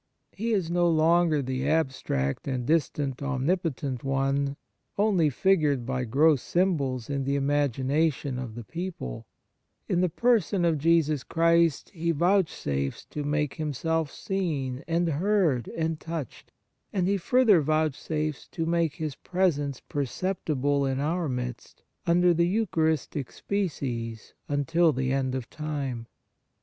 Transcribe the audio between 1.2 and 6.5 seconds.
the abstract and dis tant Omnipotent One, only figured by gross